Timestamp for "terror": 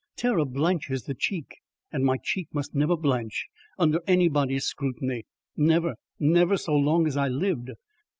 0.15-0.45